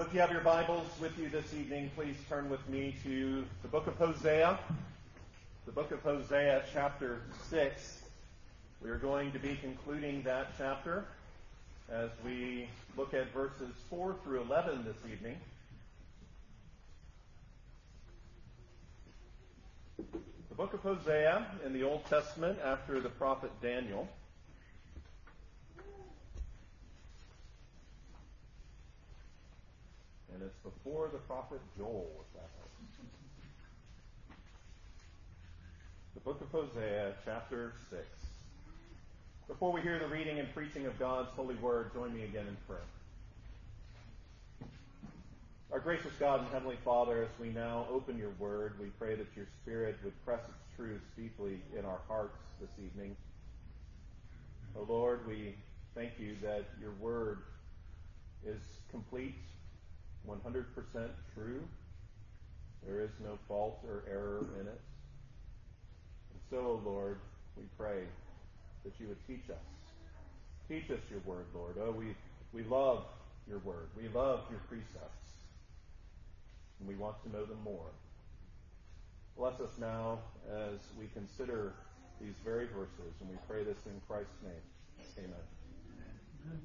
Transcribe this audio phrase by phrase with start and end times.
[0.00, 3.44] Well, if you have your Bibles with you this evening, please turn with me to
[3.60, 4.58] the book of Hosea.
[5.66, 7.20] The book of Hosea, chapter
[7.50, 8.00] 6.
[8.82, 11.04] We are going to be concluding that chapter
[11.92, 12.66] as we
[12.96, 15.36] look at verses 4 through 11 this evening.
[19.98, 24.08] The book of Hosea in the Old Testament after the prophet Daniel.
[30.40, 32.24] And it's before the prophet Joel.
[36.14, 38.02] The book of Hosea, chapter 6.
[39.48, 42.56] Before we hear the reading and preaching of God's holy word, join me again in
[42.66, 42.80] prayer.
[45.72, 49.28] Our gracious God and Heavenly Father, as we now open your word, we pray that
[49.36, 53.14] your Spirit would press its truths deeply in our hearts this evening.
[54.74, 55.54] O oh Lord, we
[55.94, 57.40] thank you that your word
[58.46, 59.34] is complete
[60.28, 60.64] 100%
[61.34, 61.62] true.
[62.86, 64.80] There is no fault or error in it.
[66.32, 67.18] And so, O Lord,
[67.56, 68.04] we pray
[68.84, 69.56] that you would teach us.
[70.68, 71.76] Teach us your word, Lord.
[71.80, 72.14] Oh, we,
[72.52, 73.04] we love
[73.48, 73.88] your word.
[73.96, 75.30] We love your precepts.
[76.78, 77.90] And we want to know them more.
[79.36, 80.18] Bless us now
[80.50, 81.74] as we consider
[82.20, 84.52] these very verses, and we pray this in Christ's name.
[85.18, 85.34] Amen.
[86.46, 86.60] Amen.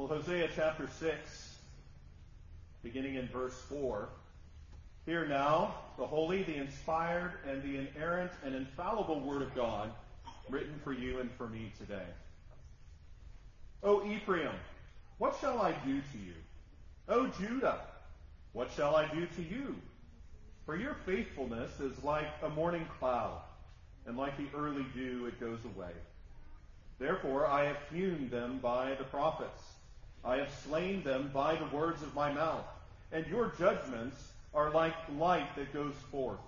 [0.00, 1.56] Well, Hosea chapter 6,
[2.82, 4.08] beginning in verse 4.
[5.04, 9.90] Hear now the holy, the inspired, and the inerrant and infallible word of God
[10.48, 12.06] written for you and for me today.
[13.82, 14.54] O Ephraim,
[15.18, 16.32] what shall I do to you?
[17.10, 17.80] O Judah,
[18.54, 19.76] what shall I do to you?
[20.64, 23.42] For your faithfulness is like a morning cloud,
[24.06, 25.92] and like the early dew it goes away.
[26.98, 29.60] Therefore I have hewn them by the prophets
[30.24, 32.66] I have slain them by the words of my mouth,
[33.12, 34.20] and your judgments
[34.52, 36.40] are like light that goes forth.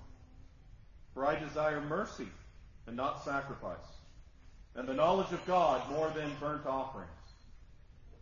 [1.14, 2.28] For I desire mercy
[2.86, 3.76] and not sacrifice,
[4.74, 7.10] and the knowledge of God more than burnt offerings.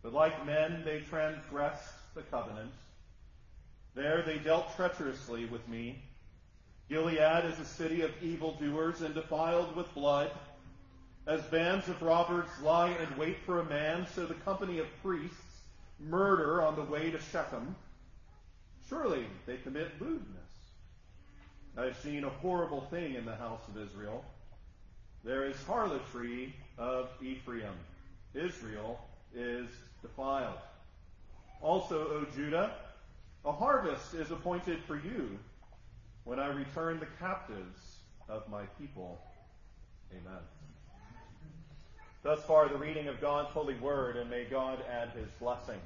[0.03, 2.73] But like men, they transgressed the covenant.
[3.95, 6.03] There they dealt treacherously with me.
[6.89, 10.31] Gilead is a city of evildoers and defiled with blood.
[11.31, 15.61] As bands of robbers lie in wait for a man, so the company of priests
[16.01, 17.77] murder on the way to Shechem.
[18.89, 20.51] Surely they commit lewdness.
[21.79, 24.25] I have seen a horrible thing in the house of Israel.
[25.23, 27.79] There is harlotry of Ephraim.
[28.35, 28.99] Israel
[29.33, 29.69] is
[30.03, 30.59] defiled.
[31.63, 32.73] Also, O Judah,
[33.45, 35.39] a harvest is appointed for you
[36.25, 37.99] when I return the captives
[38.29, 39.21] of my people.
[40.11, 40.41] Amen.
[42.23, 45.79] Thus far, the reading of God's holy word, and may God add his blessing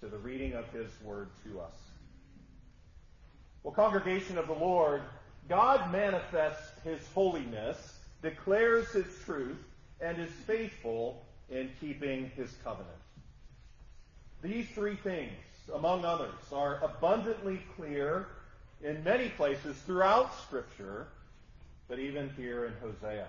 [0.00, 1.74] to the reading of his word to us.
[3.62, 5.02] Well, congregation of the Lord,
[5.48, 9.58] God manifests his holiness, declares his truth,
[10.00, 12.88] and is faithful in keeping his covenant.
[14.42, 15.32] These three things,
[15.74, 18.28] among others, are abundantly clear
[18.82, 21.08] in many places throughout Scripture,
[21.88, 23.26] but even here in Hosea.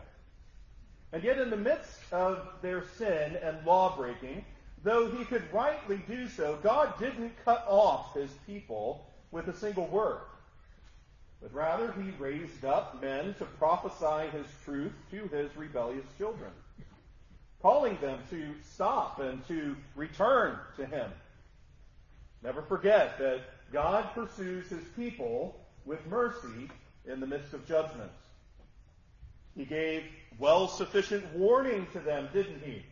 [1.13, 4.45] And yet, in the midst of their sin and law breaking,
[4.83, 9.87] though he could rightly do so, God didn't cut off his people with a single
[9.87, 10.21] word.
[11.41, 16.51] But rather, he raised up men to prophesy his truth to his rebellious children,
[17.61, 21.11] calling them to stop and to return to him.
[22.43, 23.41] Never forget that
[23.73, 26.69] God pursues his people with mercy
[27.05, 28.11] in the midst of judgment.
[29.55, 30.03] He gave
[30.39, 32.83] well sufficient warning to them, didn't he?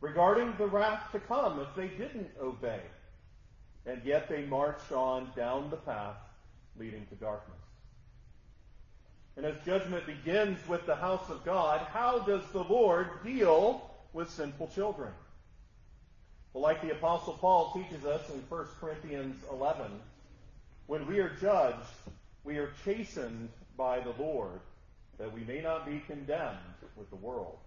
[0.00, 2.80] Regarding the wrath to come if they didn't obey.
[3.86, 6.16] And yet they marched on down the path
[6.78, 7.56] leading to darkness.
[9.36, 14.30] And as judgment begins with the house of God, how does the Lord deal with
[14.30, 15.12] sinful children?
[16.52, 19.86] Well, like the Apostle Paul teaches us in 1 Corinthians 11,
[20.86, 21.76] when we are judged,
[22.42, 24.60] we are chastened by the Lord
[25.18, 26.58] that we may not be condemned
[26.96, 27.58] with the world.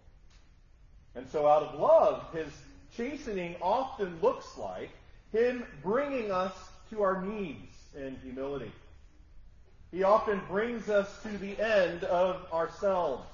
[1.16, 2.48] And so, out of love, his
[2.96, 4.90] chastening often looks like
[5.32, 6.54] him bringing us
[6.90, 8.72] to our knees in humility.
[9.92, 13.28] He often brings us to the end of ourselves.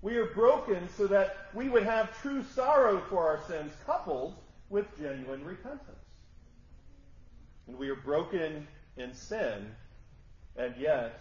[0.00, 4.34] We are broken so that we would have true sorrow for our sins, coupled
[4.68, 5.80] with genuine repentance.
[7.66, 8.66] And we are broken
[8.96, 9.66] in sin,
[10.56, 11.20] and yet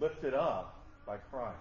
[0.00, 1.56] lifted up by Christ.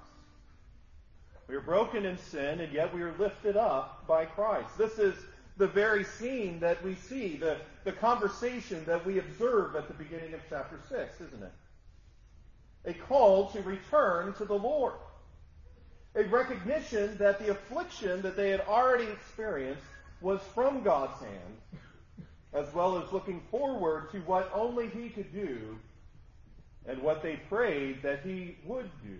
[1.48, 4.78] We are broken in sin, and yet we are lifted up by Christ.
[4.78, 5.16] This is
[5.58, 10.34] the very scene that we see, the, the conversation that we observe at the beginning
[10.34, 11.52] of chapter 6, isn't it?
[12.86, 14.94] A call to return to the Lord.
[16.16, 19.84] A recognition that the affliction that they had already experienced
[20.22, 21.88] was from God's hand,
[22.54, 25.78] as well as looking forward to what only He could do
[26.88, 29.18] and what they prayed that He would do.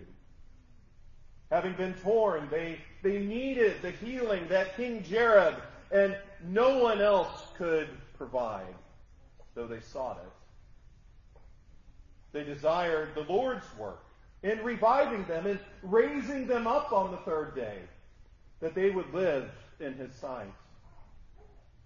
[1.50, 5.60] Having been torn, they, they needed the healing that King Jareb
[5.90, 6.16] and
[6.48, 8.74] no one else could provide,
[9.54, 10.32] though they sought it.
[12.32, 14.02] They desired the Lord's work
[14.42, 17.78] in reviving them and raising them up on the third day,
[18.60, 20.52] that they would live in his sight.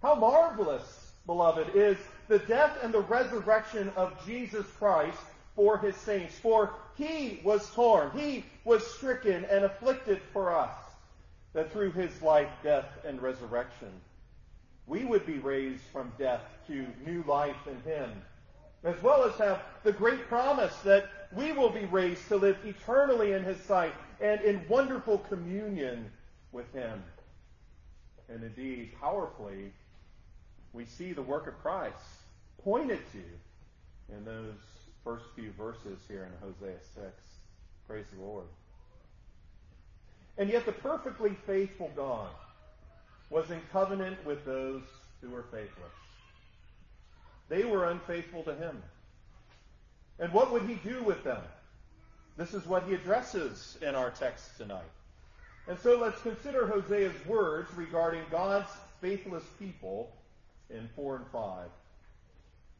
[0.01, 1.97] How marvelous, beloved, is
[2.27, 5.19] the death and the resurrection of Jesus Christ
[5.57, 6.37] for his saints.
[6.39, 10.71] For he was torn, he was stricken and afflicted for us,
[11.53, 13.89] that through his life, death, and resurrection,
[14.85, 18.09] we would be raised from death to new life in him,
[18.83, 23.33] as well as have the great promise that we will be raised to live eternally
[23.33, 26.09] in his sight and in wonderful communion
[26.51, 27.03] with him.
[28.29, 29.73] And indeed, powerfully,
[30.73, 31.95] we see the work of Christ
[32.63, 34.53] pointed to in those
[35.07, 37.05] first few verses here in Hosea 6.
[37.87, 38.43] Praise the Lord.
[40.37, 42.27] And yet the perfectly faithful God
[43.29, 44.81] was in covenant with those
[45.21, 45.95] who were faithless.
[47.47, 48.83] They were unfaithful to him.
[50.19, 51.41] And what would he do with them?
[52.35, 54.91] This is what he addresses in our text tonight.
[55.69, 58.69] And so let's consider Hosea's words regarding God's
[58.99, 60.11] faithless people
[60.69, 61.69] in 4 and 5.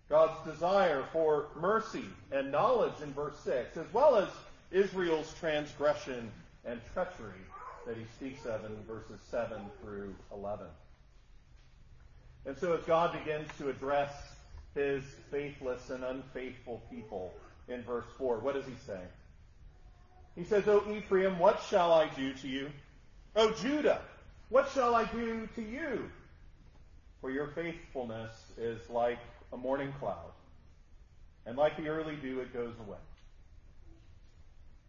[0.10, 4.30] God's desire for mercy and knowledge in verse 6, as well as
[4.72, 6.32] Israel's transgression
[6.66, 7.42] and treachery
[7.86, 10.66] that he speaks of in verses 7 through 11.
[12.46, 14.12] And so as God begins to address
[14.78, 17.34] his faithless and unfaithful people
[17.68, 18.40] in verse 4.
[18.40, 19.00] What does he say?
[20.36, 22.70] He says, O Ephraim, what shall I do to you?
[23.36, 24.02] O Judah,
[24.50, 26.10] what shall I do to you?
[27.22, 29.18] For your faithfulness is like
[29.54, 30.32] a morning cloud,
[31.46, 32.98] and like the early dew, it goes away.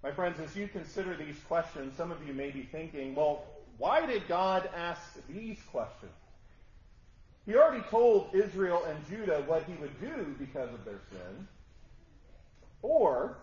[0.03, 3.45] My friends, as you consider these questions, some of you may be thinking, well,
[3.79, 6.13] why did God ask these questions?
[7.47, 11.49] He already told Israel and Judah what he would do because of their sin.
[12.83, 13.39] Or,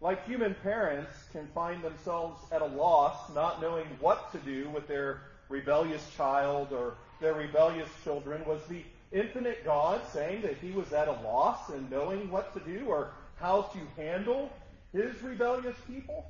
[0.00, 4.88] like human parents can find themselves at a loss, not knowing what to do with
[4.88, 8.82] their rebellious child or their rebellious children, was the
[9.14, 13.12] infinite God saying that he was at a loss in knowing what to do or
[13.36, 14.50] how to handle
[14.92, 16.26] his rebellious people?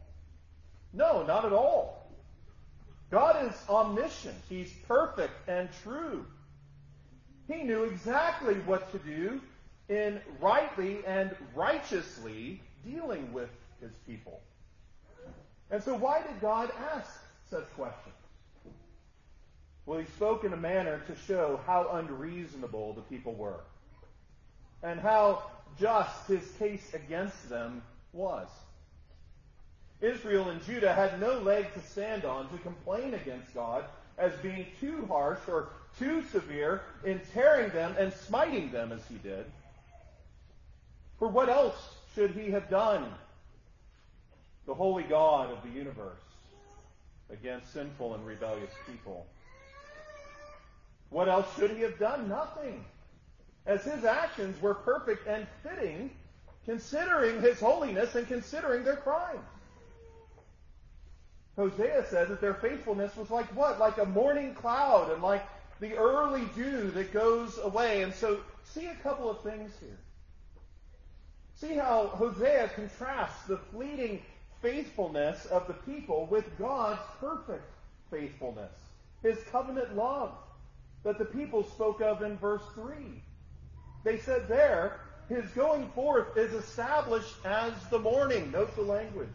[0.92, 2.06] No, not at all.
[3.10, 4.36] God is omniscient.
[4.48, 6.24] He's perfect and true.
[7.48, 9.40] He knew exactly what to do
[9.88, 13.50] in rightly and righteously dealing with
[13.80, 14.40] his people.
[15.70, 17.10] And so why did God ask
[17.50, 18.14] such questions?
[19.86, 23.60] Well, he spoke in a manner to show how unreasonable the people were
[24.82, 25.42] and how
[25.78, 27.82] just his case against them
[28.12, 28.48] was.
[30.00, 33.84] Israel and Judah had no leg to stand on to complain against God
[34.18, 39.16] as being too harsh or too severe in tearing them and smiting them as he
[39.16, 39.44] did.
[41.18, 41.76] For what else
[42.14, 43.06] should he have done,
[44.66, 46.18] the holy God of the universe,
[47.30, 49.26] against sinful and rebellious people?
[51.14, 52.28] What else should he have done?
[52.28, 52.84] Nothing.
[53.66, 56.10] As his actions were perfect and fitting,
[56.64, 59.38] considering his holiness and considering their crimes.
[61.54, 63.78] Hosea says that their faithfulness was like what?
[63.78, 65.46] Like a morning cloud and like
[65.78, 68.02] the early dew that goes away.
[68.02, 70.00] And so see a couple of things here.
[71.54, 74.20] See how Hosea contrasts the fleeting
[74.60, 77.70] faithfulness of the people with God's perfect
[78.10, 78.72] faithfulness,
[79.22, 80.32] his covenant love
[81.04, 82.94] that the people spoke of in verse 3.
[84.02, 88.50] They said there, his going forth is established as the morning.
[88.50, 89.28] Note the language.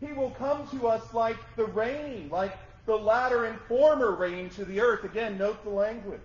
[0.00, 2.56] He will come to us like the rain, like
[2.86, 5.04] the latter and former rain to the earth.
[5.04, 6.20] Again, note the language.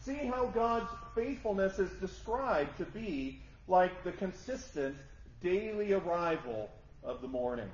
[0.00, 4.96] See how God's faithfulness is described to be like the consistent
[5.42, 6.70] daily arrival
[7.02, 7.68] of the morning.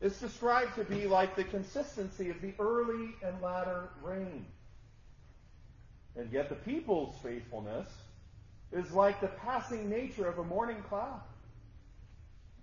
[0.00, 4.46] It's described to be like the consistency of the early and latter rain.
[6.16, 7.88] And yet the people's faithfulness
[8.72, 11.20] is like the passing nature of a morning cloud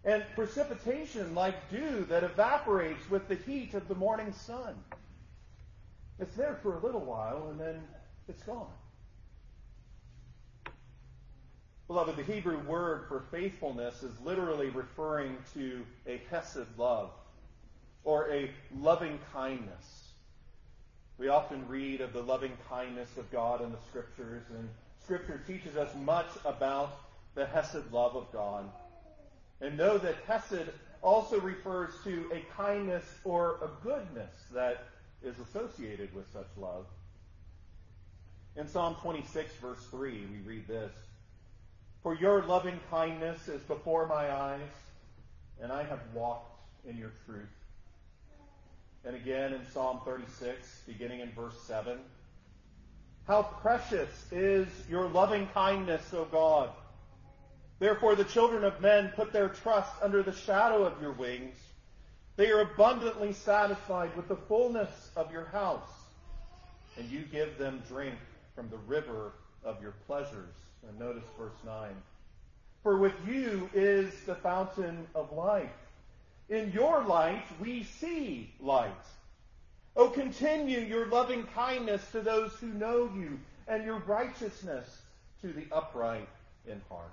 [0.06, 4.76] and precipitation like dew that evaporates with the heat of the morning sun.
[6.20, 7.82] It's there for a little while and then
[8.28, 8.68] it's gone.
[11.88, 17.12] Beloved, the Hebrew word for faithfulness is literally referring to a hesed love
[18.04, 20.03] or a loving kindness.
[21.18, 24.68] We often read of the loving kindness of God in the Scriptures, and
[25.04, 26.98] Scripture teaches us much about
[27.36, 28.70] the hesed love of God.
[29.62, 30.70] And know that hesed
[31.02, 34.86] also refers to a kindness or a goodness that
[35.22, 36.86] is associated with such love.
[38.56, 40.92] In Psalm 26, verse 3, we read this
[42.02, 44.70] For your loving kindness is before my eyes,
[45.62, 47.48] and I have walked in your truth.
[49.06, 52.00] And again in Psalm 36, beginning in verse 7,
[53.28, 56.70] How precious is your loving kindness, O God!
[57.80, 61.56] Therefore, the children of men put their trust under the shadow of your wings.
[62.38, 65.90] They are abundantly satisfied with the fullness of your house,
[66.98, 68.16] and you give them drink
[68.56, 69.34] from the river
[69.66, 70.56] of your pleasures.
[70.88, 71.90] And notice verse 9.
[72.84, 75.72] For with you is the fountain of life.
[76.50, 78.92] In your light we see light.
[79.96, 85.02] Oh, continue your loving kindness to those who know you, and your righteousness
[85.42, 86.28] to the upright
[86.68, 87.12] in heart.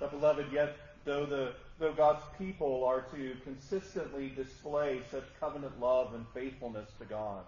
[0.00, 6.14] But beloved, yet though the though God's people are to consistently display such covenant love
[6.14, 7.44] and faithfulness to God,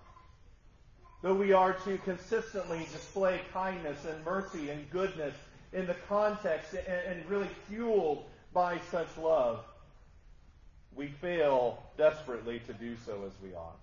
[1.23, 5.35] though we are to consistently display kindness and mercy and goodness
[5.73, 8.25] in the context and, and really fueled
[8.91, 9.61] such love,
[10.95, 13.79] we fail desperately to do so as we ought.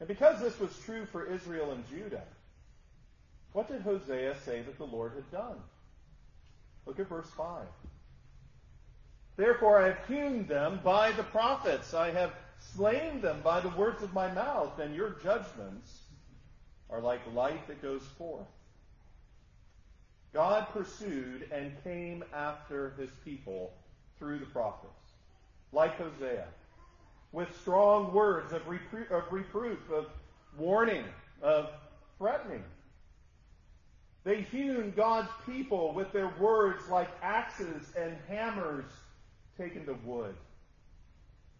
[0.00, 2.24] And because this was true for Israel and Judah,
[3.52, 5.56] what did Hosea say that the Lord had done?
[6.84, 7.66] Look at verse 5.
[9.36, 11.94] Therefore I have hewn them by the prophets.
[11.94, 12.32] I have
[12.74, 16.00] slain them by the words of my mouth, and your judgments
[16.90, 18.46] are like light that goes forth.
[20.36, 23.72] God pursued and came after his people
[24.18, 24.92] through the prophets,
[25.72, 26.44] like Hosea,
[27.32, 30.08] with strong words of, repro- of reproof, of
[30.58, 31.04] warning,
[31.40, 31.70] of
[32.18, 32.62] threatening.
[34.24, 38.84] They hewn God's people with their words like axes and hammers
[39.56, 40.34] taken to wood.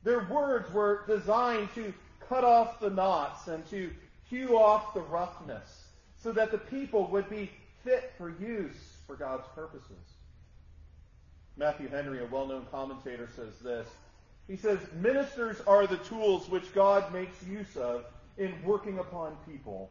[0.02, 1.94] Their words were designed to
[2.28, 3.90] cut off the knots and to
[4.28, 5.86] hew off the roughness
[6.22, 7.50] so that the people would be
[7.86, 10.14] fit for use for God's purposes.
[11.56, 13.86] Matthew Henry, a well known commentator, says this.
[14.48, 18.04] He says, Ministers are the tools which God makes use of
[18.36, 19.90] in working upon people.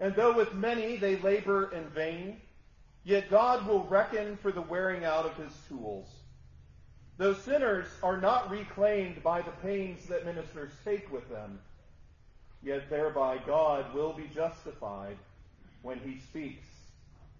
[0.00, 2.40] And though with many they labor in vain,
[3.04, 6.08] yet God will reckon for the wearing out of his tools.
[7.18, 11.58] Though sinners are not reclaimed by the pains that ministers take with them,
[12.62, 15.16] yet thereby God will be justified
[15.82, 16.66] when he speaks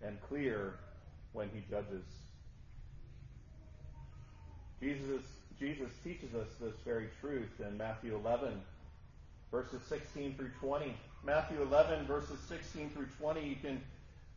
[0.02, 0.74] and clear
[1.32, 2.04] when he judges.
[4.80, 5.22] Jesus,
[5.58, 8.60] Jesus teaches us this very truth in Matthew 11,
[9.50, 10.94] verses 16 through 20.
[11.24, 13.80] Matthew 11, verses 16 through 20, you can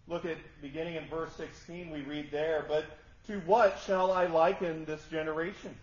[0.07, 2.85] look at beginning in verse 16, we read there, but
[3.27, 5.75] to what shall I liken this generation?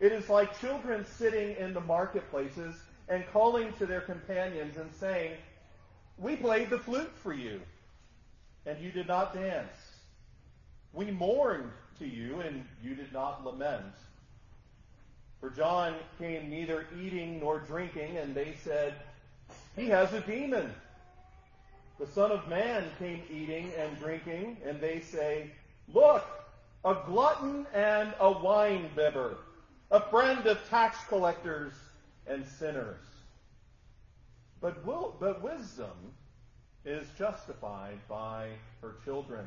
[0.00, 2.74] It is like children sitting in the marketplaces
[3.08, 5.34] and calling to their companions and saying,
[6.16, 7.60] We played the flute for you,
[8.66, 9.76] and you did not dance.
[10.92, 13.94] We mourned to you, and you did not lament.
[15.40, 18.94] For John came neither eating nor drinking, and they said,
[19.76, 20.72] He has a demon.
[21.98, 25.50] The Son of Man came eating and drinking, and they say,
[25.92, 26.24] Look,
[26.84, 29.36] a glutton and a wine bibber,
[29.90, 31.72] a friend of tax collectors
[32.26, 33.00] and sinners.
[34.60, 36.12] But, will, but wisdom
[36.84, 38.48] is justified by
[38.80, 39.46] her children.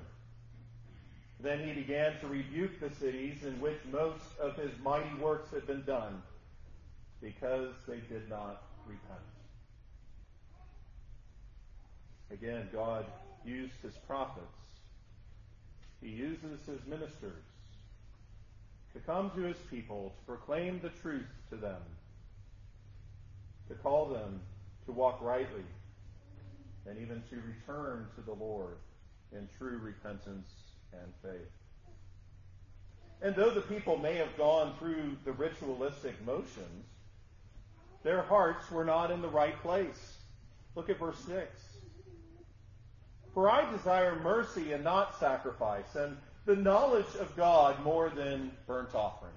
[1.40, 5.68] Then he began to rebuke the cities in which most of his mighty works had
[5.68, 6.22] been done,
[7.22, 9.20] because they did not repent.
[12.32, 13.06] Again, God
[13.46, 14.48] used his prophets
[16.06, 17.44] he uses his ministers
[18.94, 21.82] to come to his people, to proclaim the truth to them,
[23.68, 24.40] to call them
[24.86, 25.64] to walk rightly,
[26.88, 28.78] and even to return to the Lord
[29.32, 30.48] in true repentance
[30.94, 31.52] and faith.
[33.22, 36.86] And though the people may have gone through the ritualistic motions,
[38.04, 40.18] their hearts were not in the right place.
[40.76, 41.48] Look at verse 6.
[43.34, 48.94] For I desire mercy and not sacrifice, and the knowledge of God more than burnt
[48.94, 49.34] offerings.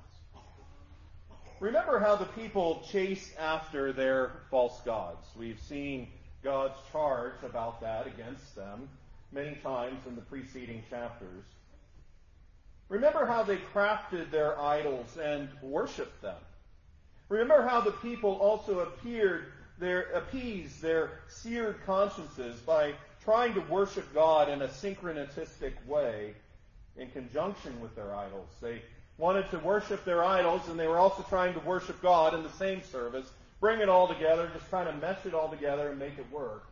[1.60, 5.26] Remember how the people chased after their false gods.
[5.36, 6.08] We've seen
[6.42, 8.88] God's charge about that against them
[9.32, 11.44] many times in the preceding chapters.
[12.88, 16.38] Remember how they crafted their idols and worshiped them.
[17.28, 24.12] Remember how the people also appeared their, appeased their seared consciences by trying to worship
[24.14, 26.34] God in a syncretistic way
[26.96, 28.48] in conjunction with their idols.
[28.62, 28.80] They
[29.18, 32.52] wanted to worship their idols, and they were also trying to worship God in the
[32.52, 33.30] same service,
[33.60, 36.66] bring it all together, just kind of mesh it all together and make it work,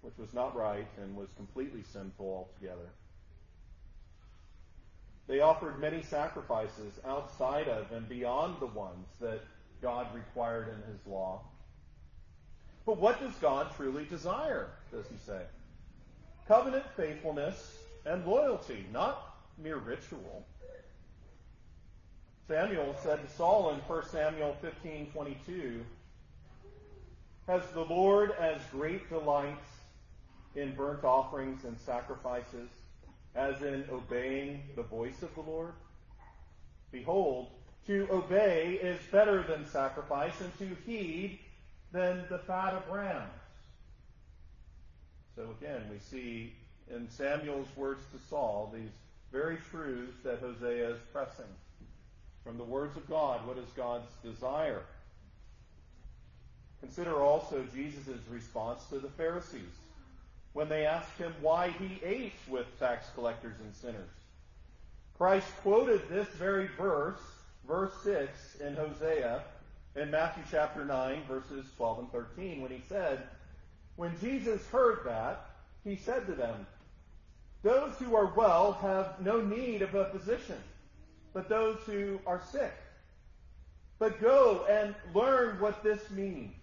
[0.00, 2.88] which was not right and was completely sinful altogether.
[5.28, 9.40] They offered many sacrifices outside of and beyond the ones that
[9.80, 11.42] God required in his law.
[12.84, 15.42] But what does God truly desire, does he say?
[16.48, 20.44] Covenant faithfulness and loyalty, not mere ritual.
[22.48, 25.84] Samuel said to Saul in 1 Samuel 15:22,
[27.46, 29.58] "Has the Lord as great delight
[30.54, 32.68] in burnt offerings and sacrifices
[33.34, 35.74] as in obeying the voice of the Lord?
[36.90, 37.52] Behold,
[37.86, 41.40] to obey is better than sacrifice, and to heed
[41.92, 43.40] than the fat of rams."
[45.36, 46.56] So again, we see
[46.88, 48.90] in Samuel's words to Saul these
[49.30, 51.56] very truths that Hosea is pressing.
[52.44, 54.82] From the words of God, what is God's desire?
[56.80, 59.60] Consider also Jesus' response to the Pharisees
[60.52, 64.10] when they asked him why he ate with tax collectors and sinners.
[65.16, 67.20] Christ quoted this very verse,
[67.66, 69.42] verse 6 in Hosea,
[69.94, 73.22] in Matthew chapter 9, verses 12 and 13, when he said,
[73.96, 75.46] When Jesus heard that,
[75.84, 76.66] he said to them,
[77.62, 80.58] those who are well have no need of a physician,
[81.32, 82.74] but those who are sick.
[83.98, 86.54] But go and learn what this means.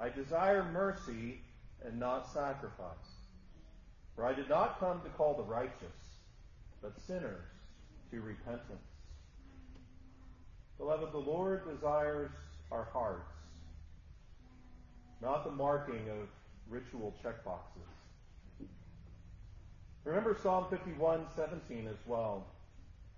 [0.00, 1.40] I desire mercy
[1.84, 3.16] and not sacrifice.
[4.14, 5.94] For I did not come to call the righteous,
[6.82, 7.44] but sinners
[8.10, 8.78] to repentance.
[10.76, 12.30] Beloved, the Lord desires
[12.70, 13.32] our hearts,
[15.22, 16.28] not the marking of
[16.68, 18.68] ritual checkboxes.
[20.04, 22.46] Remember Psalm 51:17 as well.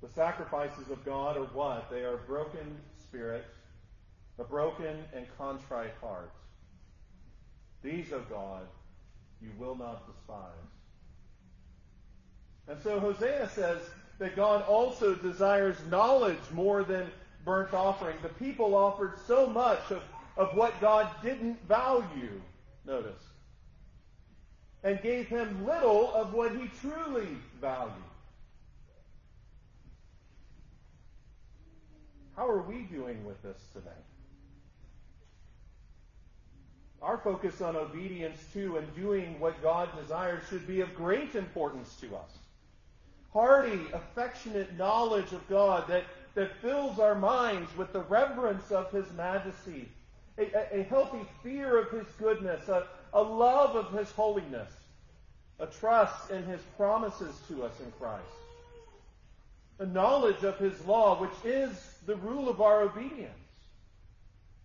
[0.02, 1.90] The sacrifices of God are what?
[1.90, 3.44] They are broken spirit,
[4.38, 6.32] a broken and contrite heart.
[7.82, 8.66] These, O God,
[9.42, 10.50] you will not despise.
[12.68, 13.80] And so Hosea says
[14.18, 17.10] that God also desires knowledge more than
[17.44, 18.16] burnt offering.
[18.22, 20.02] The people offered so much of,
[20.36, 22.40] of what God didn't value.
[22.86, 23.30] Notice
[24.82, 27.28] and gave him little of what he truly
[27.60, 27.92] valued.
[32.40, 33.90] How are we doing with this today?
[37.02, 41.96] Our focus on obedience to and doing what God desires should be of great importance
[42.00, 42.30] to us.
[43.34, 49.12] Hearty, affectionate knowledge of God that, that fills our minds with the reverence of His
[49.12, 49.90] majesty,
[50.38, 54.72] a, a healthy fear of His goodness, a, a love of His holiness,
[55.58, 58.24] a trust in His promises to us in Christ,
[59.78, 63.30] a knowledge of His law, which is the rule of our obedience,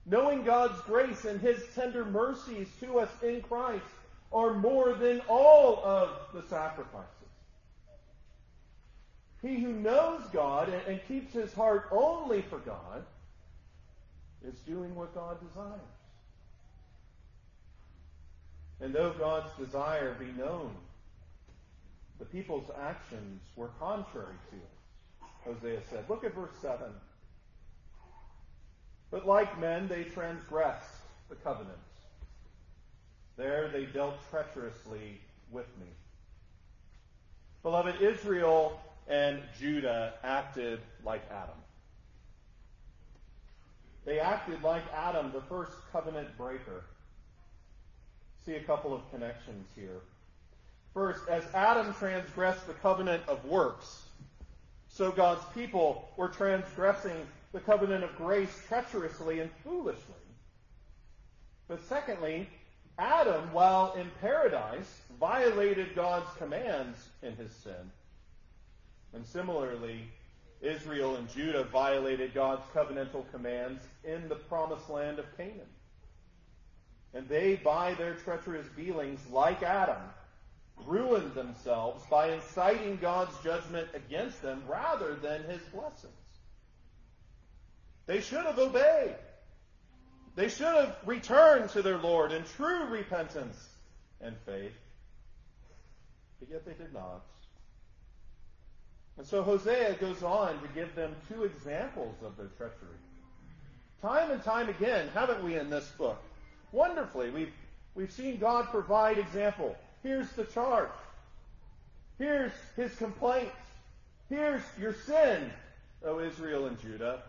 [0.07, 3.85] knowing God's grace and His tender mercies to us in Christ
[4.33, 7.05] are more than all of the sacrifices.
[9.43, 13.05] He who knows God and, keeps his heart only for God
[14.43, 15.79] is doing what God desires.
[18.81, 20.71] And though God's desire be known,
[22.17, 26.05] the people's actions were contrary to it, Hosea said.
[26.09, 26.87] Look at verse 7.
[29.15, 30.91] But like men, they transgressed
[31.29, 31.77] the covenant.
[33.37, 35.87] There they dealt treacherously with me.
[37.63, 41.55] Beloved, Israel and Judah acted like Adam.
[44.03, 46.83] They acted like Adam, the first covenant breaker
[48.45, 50.01] see a couple of connections here.
[50.93, 54.03] First, as Adam transgressed the covenant of works,
[54.89, 57.15] so God's people were transgressing
[57.51, 60.13] the covenant of grace treacherously and foolishly.
[61.67, 62.47] But secondly,
[62.97, 67.91] Adam, while in paradise, violated God's commands in his sin.
[69.13, 70.01] And similarly,
[70.61, 75.67] Israel and Judah violated God's covenantal commands in the promised land of Canaan.
[77.13, 80.01] And they, by their treacherous dealings, like Adam,
[80.85, 86.13] ruined themselves by inciting God's judgment against them rather than his blessings.
[88.07, 89.15] They should have obeyed.
[90.35, 93.57] They should have returned to their Lord in true repentance
[94.21, 94.73] and faith.
[96.39, 97.21] But yet they did not.
[99.17, 102.97] And so Hosea goes on to give them two examples of their treachery.
[104.01, 106.21] Time and time again, haven't we, in this book?
[106.73, 107.53] Wonderfully, we've,
[107.95, 109.75] we've seen God provide example.
[110.03, 110.89] Here's the charge.
[112.19, 113.51] Here's his complaint.
[114.29, 115.49] Here's your sin,
[116.03, 117.23] O Israel and Judah.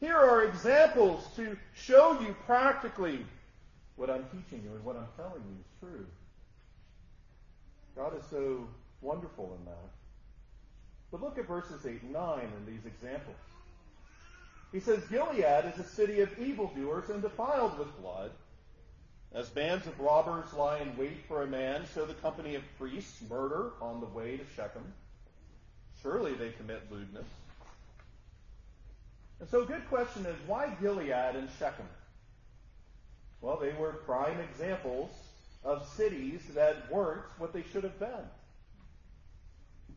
[0.00, 3.24] Here are examples to show you practically
[3.96, 6.06] what I'm teaching you and what I'm telling you is true.
[7.96, 8.66] God is so
[9.00, 9.90] wonderful in that.
[11.10, 13.36] But look at verses 8 and 9 in these examples.
[14.72, 18.30] He says, Gilead is a city of evildoers and defiled with blood.
[19.34, 23.20] As bands of robbers lie in wait for a man, so the company of priests
[23.28, 24.92] murder on the way to Shechem.
[26.02, 27.26] Surely they commit lewdness.
[29.40, 31.86] And so a good question is, why Gilead and Shechem?
[33.40, 35.10] Well, they were prime examples
[35.64, 38.26] of cities that weren't what they should have been.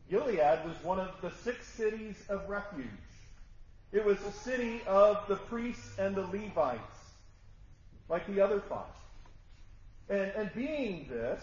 [0.08, 2.86] Gilead was one of the six cities of refuge.
[3.92, 6.80] It was a city of the priests and the Levites,
[8.08, 8.84] like the other five.
[10.08, 11.42] And, and being this,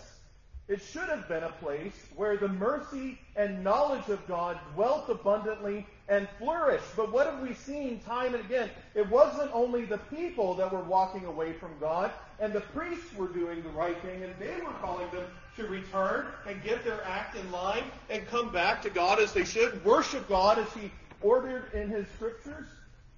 [0.68, 5.86] it should have been a place where the mercy and knowledge of God dwelt abundantly
[6.10, 6.96] and flourished.
[6.98, 8.70] But what have we seen time and again?
[8.96, 13.28] It wasn't only the people that were walking away from God, and the priests were
[13.28, 17.36] doing the right thing, and they were calling them to return and get their act
[17.36, 20.92] in line and come back to God as they should, worship God as He
[21.22, 22.68] ordered in His scriptures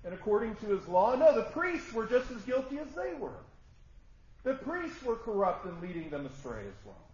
[0.03, 1.15] and according to His law.
[1.15, 3.37] No, the priests were just as guilty as they were.
[4.43, 7.10] The priests were corrupt and leading them astray as well.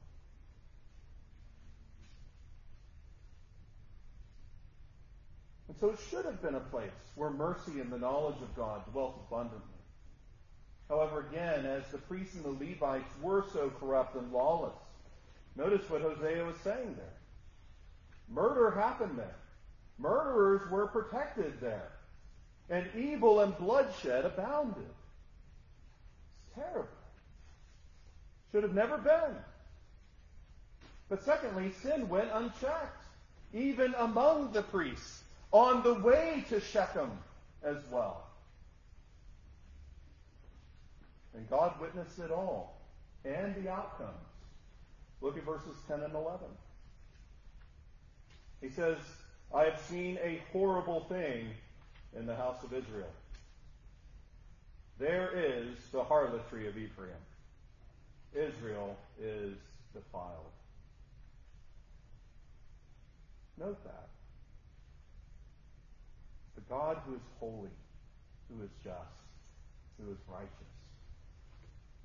[5.68, 8.90] And so it should have been a place where mercy and the knowledge of God
[8.92, 9.62] dwelt abundantly.
[10.90, 14.78] However, again, as the priests and the Levites were so corrupt and lawless,
[15.56, 17.18] notice what Hosea was saying there.
[18.30, 19.36] Murder happened there.
[19.98, 21.92] Murderers were protected there.
[22.70, 24.84] And evil and bloodshed abounded.
[26.46, 26.88] It's terrible.
[28.52, 29.36] Should have never been.
[31.10, 33.04] But secondly, sin went unchecked,
[33.54, 37.12] even among the priests, on the way to Shechem
[37.64, 38.28] as well.
[41.34, 42.78] And God witnessed it all
[43.24, 44.12] and the outcomes.
[45.22, 46.48] Look at verses 10 and 11.
[48.62, 48.98] He says,
[49.54, 51.50] I have seen a horrible thing
[52.18, 53.10] in the house of Israel.
[55.00, 57.12] There is the harlotry of Ephraim.
[58.34, 59.56] Israel is
[59.94, 60.52] defiled.
[63.60, 64.10] Note that.
[66.70, 67.76] God who is holy,
[68.50, 69.24] who is just,
[70.00, 70.52] who is righteous.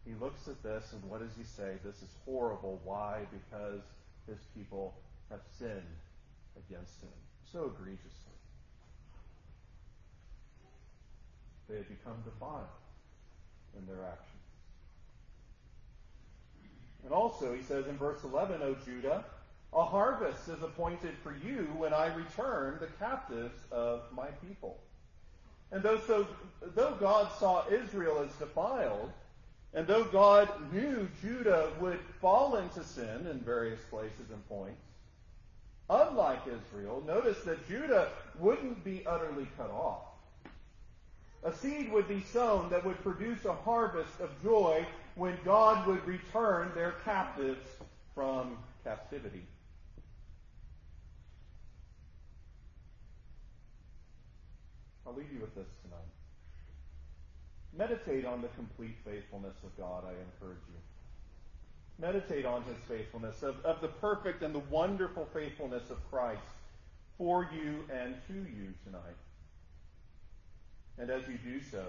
[0.05, 1.77] He looks at this and what does he say?
[1.85, 2.81] This is horrible.
[2.85, 3.27] Why?
[3.31, 3.83] Because
[4.27, 4.95] his people
[5.31, 5.83] have sinned
[6.57, 7.11] against him
[7.51, 8.33] so egregiously.
[11.69, 12.67] They have become defiled
[13.79, 14.29] in their actions.
[17.05, 19.25] And also, he says in verse 11, O Judah,
[19.75, 24.79] a harvest is appointed for you when I return the captives of my people.
[25.71, 26.27] And though, so,
[26.75, 29.11] though God saw Israel as defiled,
[29.73, 34.83] and though God knew Judah would fall into sin in various places and points,
[35.89, 38.09] unlike Israel, notice that Judah
[38.39, 40.03] wouldn't be utterly cut off.
[41.45, 46.07] A seed would be sown that would produce a harvest of joy when God would
[46.07, 47.67] return their captives
[48.15, 49.43] from captivity.
[55.07, 55.99] I'll leave you with this tonight.
[57.77, 60.79] Meditate on the complete faithfulness of God, I encourage you.
[61.99, 66.43] Meditate on his faithfulness, of, of the perfect and the wonderful faithfulness of Christ
[67.19, 69.17] for you and to you tonight.
[70.99, 71.85] And as you do so,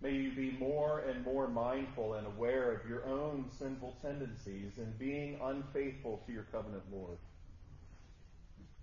[0.00, 4.92] may you be more and more mindful and aware of your own sinful tendencies in
[4.98, 7.18] being unfaithful to your covenant Lord.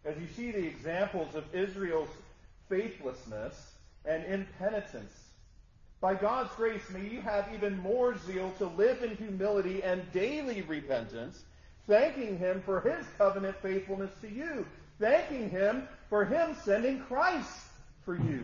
[0.05, 2.09] As you see the examples of Israel's
[2.73, 3.73] faithlessness
[4.05, 5.13] and impenitence,
[6.01, 10.62] by God's grace, may you have even more zeal to live in humility and daily
[10.63, 11.43] repentance,
[11.88, 14.65] thanking Him for His covenant faithfulness to you,
[14.99, 17.67] thanking Him for Him sending Christ
[18.03, 18.43] for you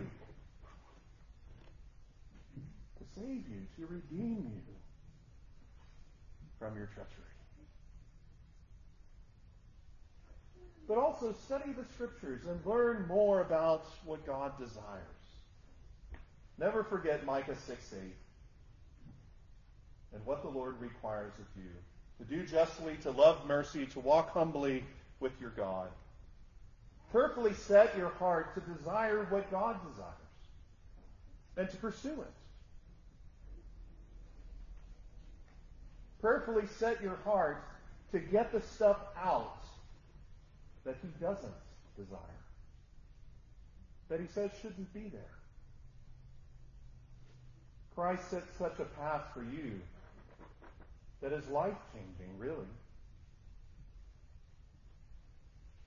[2.98, 4.76] to save you, to redeem you
[6.60, 7.39] from your treachery.
[10.90, 15.06] But also study the scriptures and learn more about what God desires.
[16.58, 18.00] Never forget Micah 6 8
[20.16, 21.70] and what the Lord requires of you
[22.18, 24.84] to do justly, to love mercy, to walk humbly
[25.20, 25.90] with your God.
[27.12, 30.16] Carefully set your heart to desire what God desires
[31.56, 32.34] and to pursue it.
[36.20, 37.64] Prayerfully set your heart
[38.12, 39.59] to get the stuff out
[40.90, 41.54] that he doesn't
[41.96, 42.42] desire,
[44.10, 45.38] that he says shouldn't be there.
[47.94, 49.80] Christ sets such a path for you
[51.22, 52.66] that is life changing, really.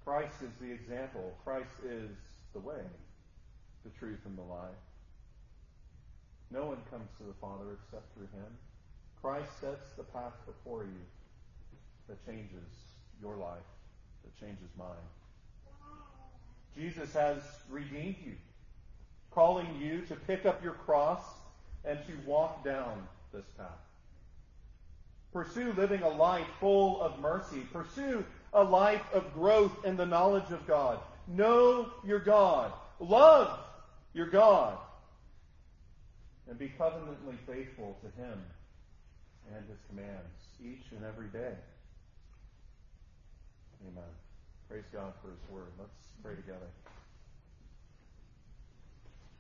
[0.05, 1.37] Christ is the example.
[1.43, 2.11] Christ is
[2.53, 2.85] the way,
[3.83, 4.71] the truth, and the life.
[6.53, 8.53] No one comes to the Father except through him.
[9.21, 11.03] Christ sets the path before you
[12.07, 12.71] that changes
[13.21, 13.67] your life,
[14.25, 14.89] that changes mine.
[16.77, 18.35] Jesus has redeemed you,
[19.31, 21.23] calling you to pick up your cross
[21.85, 23.69] and to walk down this path.
[25.33, 27.61] Pursue living a life full of mercy.
[27.73, 30.99] Pursue a life of growth in the knowledge of God.
[31.27, 32.73] Know your God.
[33.01, 33.59] Love
[34.13, 34.77] your God.
[36.49, 38.39] And be covenantly faithful to Him
[39.55, 41.55] and His commands each and every day.
[43.89, 44.13] Amen.
[44.69, 45.73] Praise God for His word.
[45.79, 45.91] Let's
[46.23, 46.71] pray together.